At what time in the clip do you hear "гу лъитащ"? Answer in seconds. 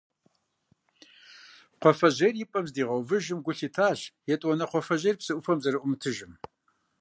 3.45-3.99